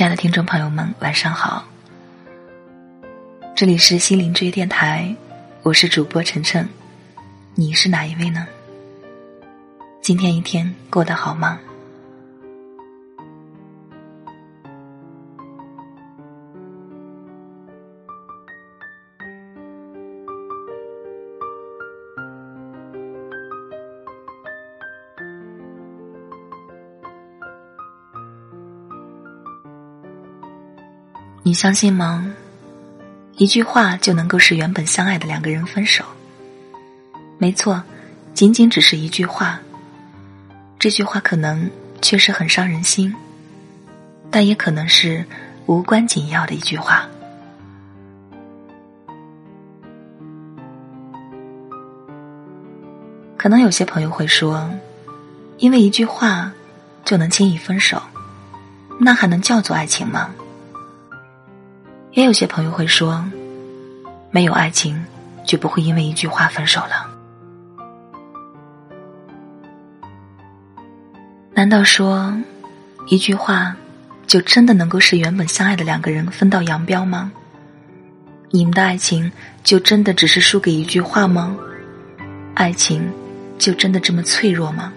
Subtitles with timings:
[0.00, 1.62] 亲爱的听众朋友们，晚上好。
[3.54, 5.14] 这里是心灵之约电台，
[5.62, 6.66] 我是主播晨晨，
[7.54, 8.46] 你是哪一位呢？
[10.00, 11.60] 今天一天过得好吗？
[31.50, 32.32] 你相信吗？
[33.36, 36.04] 一句话就能够使原本相爱的两个人分手？
[37.38, 37.82] 没错，
[38.34, 39.58] 仅仅只是一句话。
[40.78, 41.68] 这句话可能
[42.00, 43.12] 确实很伤人心，
[44.30, 45.24] 但也可能是
[45.66, 47.08] 无关紧要的一句话。
[53.36, 54.70] 可能有些朋友会说，
[55.58, 56.52] 因为一句话
[57.04, 58.00] 就能轻易分手，
[59.00, 60.32] 那还能叫做爱情吗？
[62.12, 63.24] 也有些朋友会说，
[64.30, 65.00] 没有爱情，
[65.46, 67.08] 就不会因为一句话分手了。
[71.54, 72.34] 难道说，
[73.06, 73.76] 一句话
[74.26, 77.30] 就真的能够使原本相爱的两个人分道扬镳吗？
[78.50, 79.30] 你们的爱情
[79.62, 81.56] 就真的只是输给一句话吗？
[82.54, 83.08] 爱情
[83.56, 84.92] 就真的这么脆弱吗？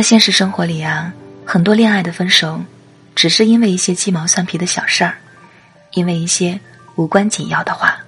[0.00, 1.12] 在现实生活里啊，
[1.44, 2.58] 很多恋爱的分手，
[3.14, 5.18] 只是因为一些鸡毛蒜皮的小事儿，
[5.92, 6.58] 因为一些
[6.94, 7.98] 无关紧要的话，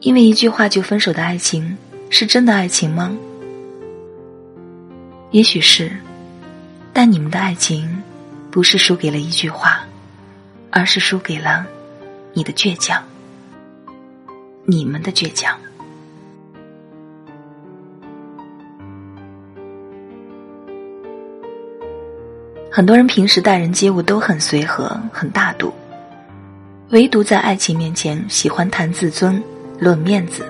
[0.00, 1.78] 因为一句话就分手的爱情，
[2.10, 3.16] 是真的爱情吗？
[5.30, 5.90] 也许是，
[6.92, 8.02] 但你们的爱情，
[8.50, 9.86] 不是输给了一句话，
[10.70, 11.64] 而是输给了
[12.34, 13.02] 你的倔强，
[14.66, 15.58] 你们的倔强。
[22.76, 25.72] 很多人平时待人接物都很随和、很大度，
[26.88, 29.40] 唯独在爱情面前喜欢谈自尊、
[29.78, 30.44] 论面子。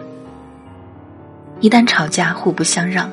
[1.61, 3.13] 一旦吵架，互不相让，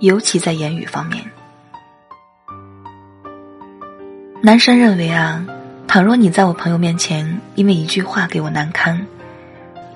[0.00, 1.24] 尤其在言语方面。
[4.42, 5.42] 男生认为啊，
[5.88, 9.06] 倘若你在我朋友面前因为一句话给我难堪，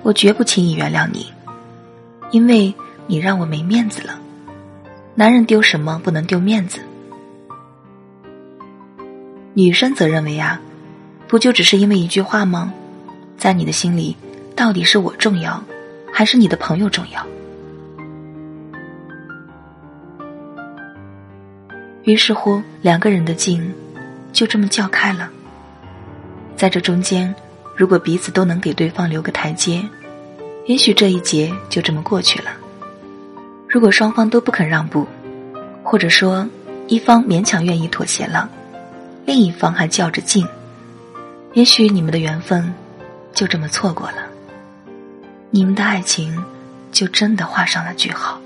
[0.01, 1.31] 我绝不轻易原谅你，
[2.31, 2.73] 因为
[3.05, 4.19] 你让我没面子了。
[5.13, 6.79] 男人丢什么不能丢面子？
[9.59, 10.61] 女生则认为啊，
[11.27, 12.73] 不就只是因为一句话吗？
[13.37, 14.15] 在你的心里，
[14.55, 15.61] 到底是我重要，
[16.13, 17.27] 还是你的朋友重要？
[22.03, 23.73] 于是乎，两个人的劲
[24.31, 25.29] 就这么叫开了。
[26.55, 27.35] 在这中间，
[27.75, 29.83] 如果彼此都能给对方留个台阶，
[30.67, 32.51] 也许这一劫就这么过去了。
[33.67, 35.05] 如果双方都不肯让步，
[35.83, 36.47] 或者说
[36.87, 38.49] 一方勉强愿意妥协了。
[39.29, 40.43] 另一方还较着劲，
[41.53, 42.73] 也许你们的缘分
[43.31, 44.23] 就这么错过了，
[45.51, 46.43] 你们的爱情
[46.91, 48.41] 就真的画上了句号。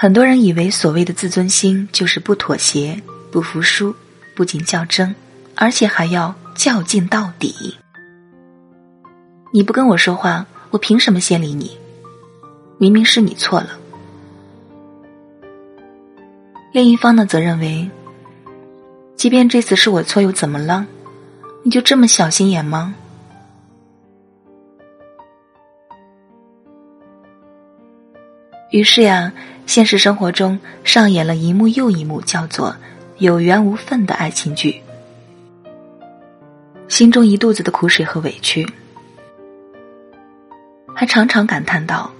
[0.00, 3.02] 很多人以为所谓的自尊心就是不妥协、
[3.32, 3.92] 不服输，
[4.36, 5.12] 不仅较真，
[5.56, 7.76] 而且还要较劲到底。
[9.52, 11.76] 你不跟我说话，我凭什么先理你？
[12.78, 13.70] 明明是你错了。
[16.72, 17.90] 另一方呢，则认为，
[19.16, 20.86] 即便这次是我错，又怎么了？
[21.64, 22.94] 你就这么小心眼吗？
[28.70, 29.32] 于是呀。
[29.68, 32.74] 现实生活中上演了一幕又一幕叫做
[33.18, 34.80] 有缘无份的爱情剧，
[36.88, 38.66] 心中一肚子的苦水和委屈，
[40.94, 42.10] 还常常感叹道：“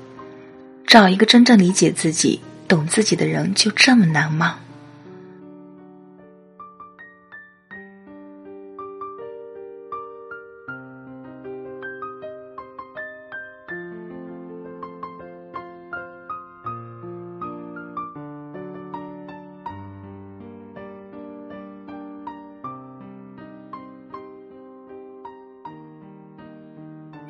[0.87, 4.59] 找一个真正理解自己、懂自己的人，就这么难吗？”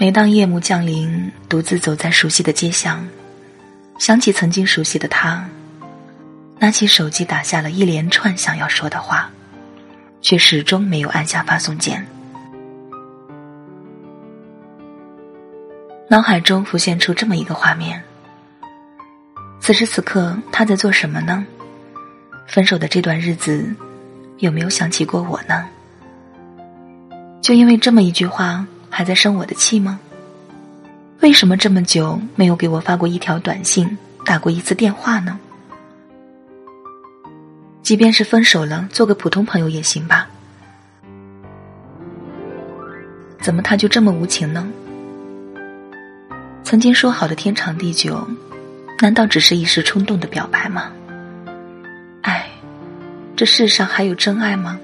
[0.01, 3.05] 每当夜幕降临，独自走在熟悉的街巷，
[3.99, 5.45] 想起曾经熟悉的他，
[6.61, 9.29] 拿起手机打下了一连串想要说的话，
[10.23, 12.07] 却始终没有按下发送键。
[16.09, 18.01] 脑海中浮现出这么一个画面：
[19.59, 21.45] 此时此刻他在做什么呢？
[22.47, 23.69] 分手的这段日子，
[24.39, 25.69] 有没有想起过我呢？
[27.43, 28.65] 就因为这么一句话，
[28.99, 30.01] 还在生我的气吗？
[31.21, 35.39] 为什么这么久没有给我发过一条短信、打过一次电话呢？
[37.81, 40.27] 即便是分手了，做个普通朋友也行吧？
[43.41, 44.69] 怎么他就这么无情呢？
[46.65, 48.27] 曾经说好的天长地久，
[49.01, 50.91] 难道只是一时冲动的表白吗？
[52.23, 52.51] 唉，
[53.37, 54.77] 这世上还有真爱吗？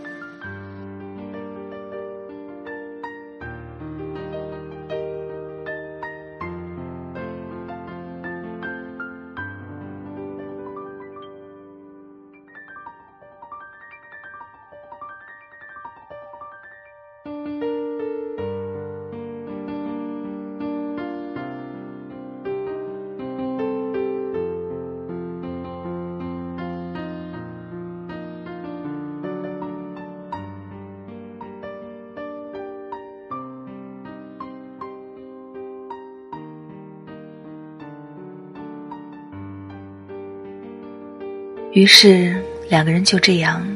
[41.75, 42.41] 于是，
[42.71, 43.67] 两个人就这样，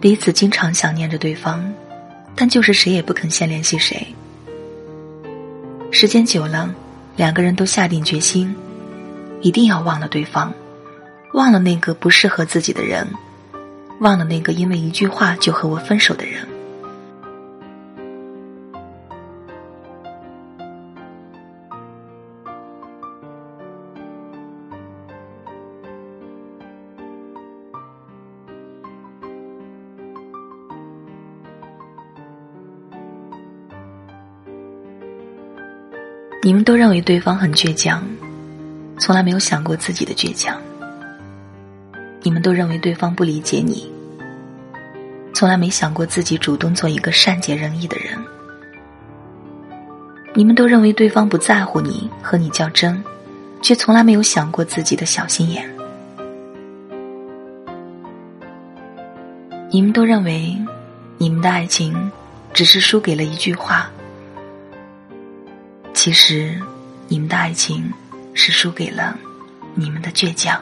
[0.00, 1.70] 彼此经常想念着对方，
[2.34, 4.06] 但就是谁也不肯先联系谁。
[5.90, 6.74] 时间久了，
[7.16, 8.56] 两个人都下定决心，
[9.42, 10.54] 一定要忘了对方，
[11.34, 13.06] 忘了那个不适合自己的人，
[13.98, 16.40] 忘了那个因为一句话就和我分手的人。
[36.50, 38.02] 你们都认为对方很倔强，
[38.98, 40.60] 从来没有想过自己的倔强。
[42.22, 43.88] 你们都认为对方不理解你，
[45.32, 48.18] 从来没想过自己主动做一个善解人意的人。
[50.34, 53.00] 你们都认为对方不在乎你，和你较真，
[53.62, 55.70] 却从来没有想过自己的小心眼。
[59.70, 60.58] 你们都认为，
[61.16, 62.10] 你们的爱情
[62.52, 63.88] 只是输给了一句话。
[66.02, 66.58] 其实，
[67.08, 67.92] 你们的爱情
[68.32, 69.18] 是输给了
[69.74, 70.58] 你们的倔强。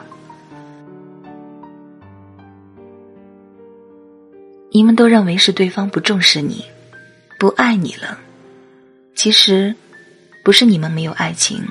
[4.69, 6.65] 你们都认为是对方不重视你，
[7.39, 8.19] 不爱你了。
[9.15, 9.73] 其实，
[10.43, 11.65] 不是你们没有爱情，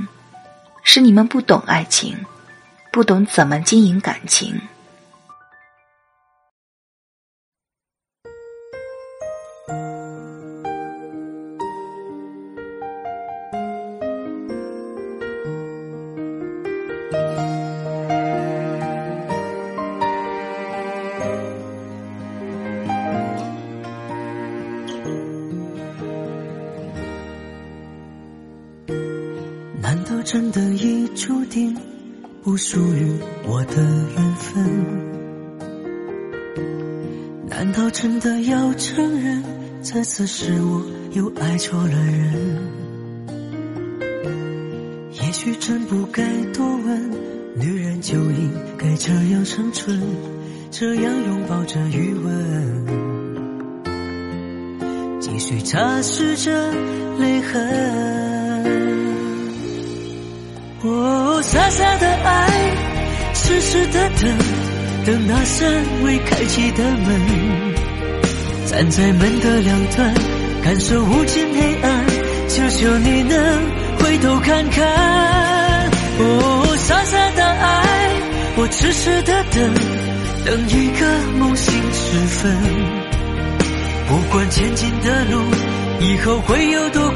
[0.82, 2.16] 是你们不懂爱情，
[2.90, 4.58] 不懂怎么经营感情。
[29.88, 31.74] 难道真的已注定
[32.42, 33.10] 不属于
[33.46, 33.76] 我的
[34.14, 34.62] 缘分？
[37.48, 39.42] 难道真的要承认
[39.82, 42.58] 这次是我又爱错了人？
[45.12, 47.10] 也许真不该多问，
[47.54, 49.98] 女人就应该这样生存，
[50.70, 52.84] 这样拥抱着余温，
[55.18, 56.74] 继续擦拭着
[57.18, 58.37] 泪痕。
[60.80, 62.48] 我傻傻的爱，
[63.34, 64.38] 痴痴的等，
[65.06, 65.68] 等那扇
[66.04, 67.20] 未开启的门。
[68.66, 70.14] 站在门的两端，
[70.62, 72.06] 感受无尽黑暗。
[72.48, 73.62] 求求你能
[73.98, 74.86] 回头看看。
[76.20, 78.10] 哦，傻傻的爱，
[78.56, 79.74] 我痴痴的等，
[80.44, 81.06] 等一个
[81.40, 82.56] 梦醒时分。
[84.06, 85.42] 不管前进的路
[86.00, 87.07] 以后会有多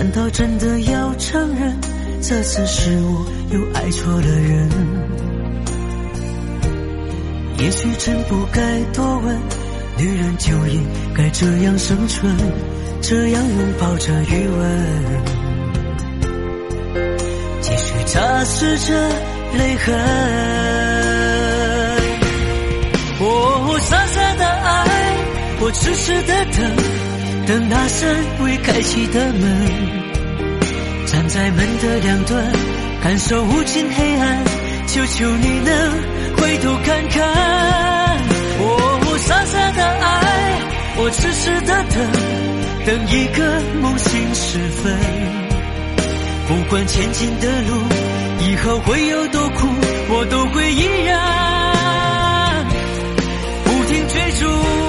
[0.00, 1.78] 难道真的要承认
[2.22, 4.70] 这次是我又爱错了人。
[7.58, 9.38] 也许真不该多问，
[9.98, 10.82] 女人就应
[11.14, 12.34] 该这样生存，
[13.02, 14.86] 这样拥抱着余温，
[17.60, 18.94] 继续擦拭着
[19.58, 19.94] 泪痕。
[23.20, 24.86] 哦，傻傻的爱，
[25.60, 26.58] 我痴痴的等，
[27.50, 28.08] 等那扇
[28.44, 29.42] 未开启的门。
[31.04, 32.46] 站在门的两端，
[33.02, 34.44] 感受无尽黑暗。
[34.86, 35.74] 求求你能
[36.36, 37.18] 回头看看。
[38.60, 40.60] 我，傻傻的爱，
[40.96, 42.06] 我痴痴的等，
[42.86, 44.96] 等一个梦醒时分。
[46.46, 47.82] 不管前进的路
[48.48, 49.66] 以后会有多苦，
[50.08, 52.64] 我都会依然
[53.64, 54.79] 不停追逐。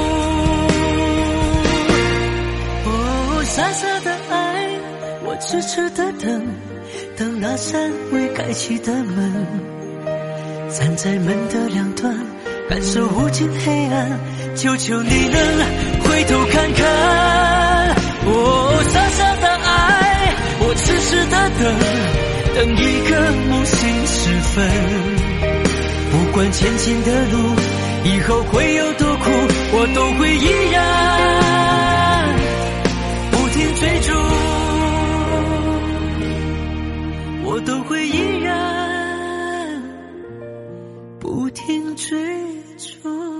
[3.61, 4.65] 傻傻的爱。
[5.23, 6.47] 我痴痴的等，
[7.15, 9.45] 等那扇未开启的门。
[10.71, 12.11] 站在门的两端，
[12.67, 14.19] 感受无尽黑暗。
[14.55, 15.39] 求求你能
[16.01, 17.95] 回头看看。
[18.25, 21.61] 哦，傻傻的爱，我痴痴的等，
[22.55, 23.13] 等一个
[23.47, 23.77] 梦醒
[24.07, 24.21] 时
[24.55, 24.65] 分。
[26.09, 27.55] 不管前进的路
[28.05, 29.29] 以后会有多苦，
[29.73, 30.81] 我都会依然
[33.81, 34.13] 追逐。
[37.43, 39.81] 我都会依然
[41.19, 42.15] 不停追
[42.77, 43.30] 逐。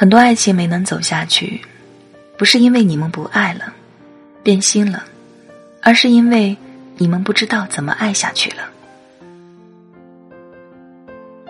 [0.00, 1.60] 很多爱情没能走下去，
[2.36, 3.74] 不是因为你们不爱了，
[4.44, 5.02] 变心了，
[5.82, 6.56] 而是因为
[6.98, 8.58] 你们不知道怎么爱下去了。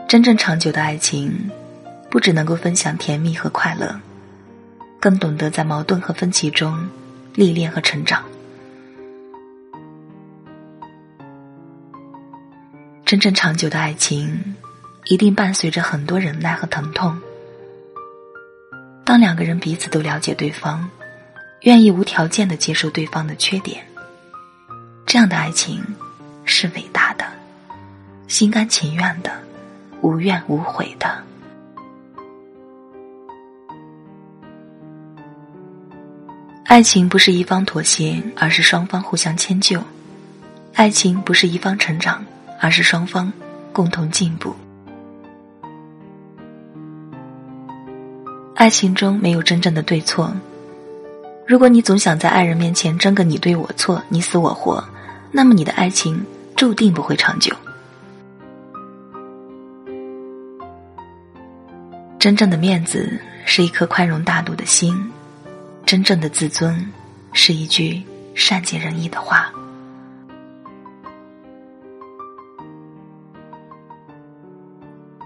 [0.09, 1.51] 真正长久的爱情，
[2.09, 4.01] 不只能够分享甜蜜和快乐，
[4.99, 6.89] 更懂得在矛盾和分歧中
[7.35, 8.25] 历练和成长。
[13.05, 14.57] 真正长久的爱情，
[15.05, 17.15] 一定伴随着很多忍耐和疼痛。
[19.09, 20.87] 当两个人彼此都了解对方，
[21.63, 23.83] 愿意无条件的接受对方的缺点，
[25.07, 25.83] 这样的爱情
[26.45, 27.25] 是伟大的，
[28.27, 29.33] 心甘情愿的，
[30.03, 31.25] 无怨无悔的。
[36.67, 39.81] 爱情不是一方妥协，而是双方互相迁就；
[40.75, 42.23] 爱情不是一方成长，
[42.61, 43.33] 而是双方
[43.73, 44.55] 共同进步。
[48.59, 50.35] 爱情中没有真正的对错。
[51.47, 54.83] 如果你总想在爱人面前争个你对我错、你死我活，
[55.31, 56.21] 那么你的爱情
[56.57, 57.55] 注定不会长久。
[62.19, 63.09] 真正的面子
[63.45, 64.93] 是一颗宽容大度的心，
[65.87, 66.85] 真正的自尊
[67.33, 68.03] 是一句
[68.35, 69.53] 善解人意的话。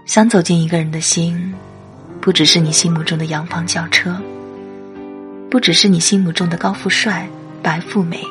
[0.05, 1.51] 想走进一个人的心。
[2.23, 4.15] 不只是你心目中的洋房轿车，
[5.51, 7.27] 不只是你心目中的高富帅、
[7.61, 8.23] 白富美，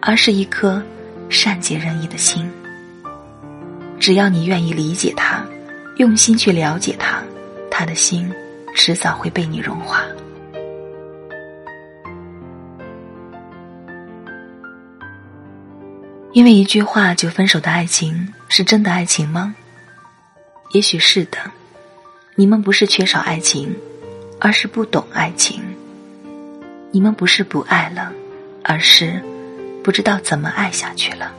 [0.00, 0.80] 而是一颗
[1.28, 2.48] 善解人意的心。
[3.98, 5.44] 只要你愿意理解他，
[5.96, 7.20] 用心去了解他，
[7.68, 8.32] 他的心
[8.76, 10.04] 迟早会被你融化。
[16.32, 19.52] 因为一句话就分手的爱情，是真的爱情吗？
[20.70, 21.38] 也许是的。
[22.36, 23.76] 你们不是缺少爱情，
[24.40, 25.62] 而是不懂爱情。
[26.90, 28.12] 你们不是不爱了，
[28.64, 29.22] 而是
[29.84, 31.32] 不知道怎么爱下去了。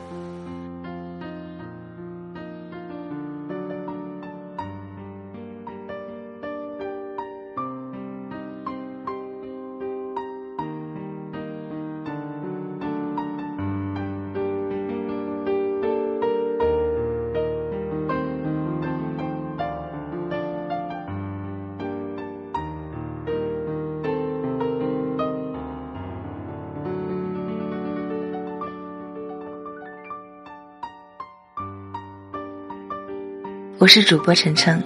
[33.86, 34.82] 我是主播晨晨，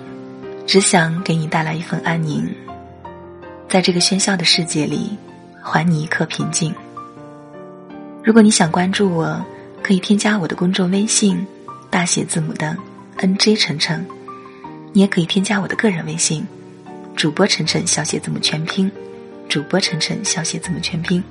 [0.66, 2.46] 只想给你带来一份安宁，
[3.66, 5.16] 在这个喧嚣的世界里，
[5.62, 6.74] 还你一颗平静。
[8.22, 9.42] 如果你想关注我，
[9.82, 11.46] 可以添加我的公众微信，
[11.88, 12.76] 大写字母的
[13.16, 14.06] N J 晨晨。
[14.92, 16.46] 你也可以添加我的个人微信，
[17.16, 18.92] 主播晨晨小写字母全拼，
[19.48, 21.24] 主播晨晨小写字母全拼。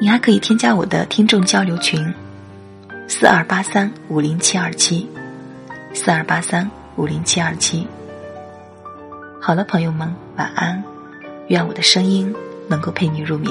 [0.00, 2.12] 你还可以添加我的听众交流群，
[3.06, 5.08] 四二八三五零七二七，
[5.94, 6.70] 四二八三。
[6.94, 7.88] 五零七二七，
[9.40, 10.84] 好了，朋友们，晚安。
[11.48, 12.36] 愿我的声音
[12.68, 13.50] 能够陪你入眠。